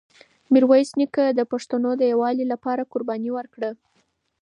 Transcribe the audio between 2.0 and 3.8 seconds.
یووالي لپاره قرباني ورکړه.